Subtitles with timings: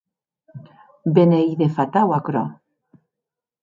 [1.13, 2.45] Be n’ei de fatau aquerò!